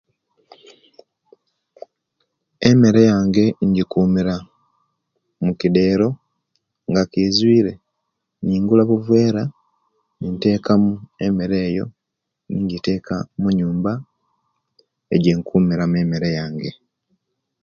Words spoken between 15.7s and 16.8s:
mu emere yange.